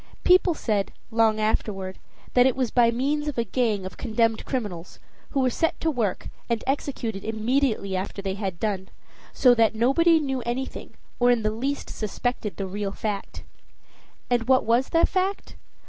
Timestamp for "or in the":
11.19-11.51